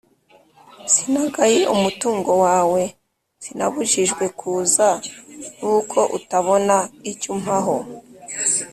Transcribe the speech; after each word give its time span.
sinagaye 0.93 1.59
umutungo 1.75 2.31
wawe: 2.45 2.81
sinabujijwe 3.43 4.23
kuza 4.39 4.87
n’uko 5.57 5.99
utabona 6.17 6.75
icyo 7.11 7.29
umpaho 7.35 7.77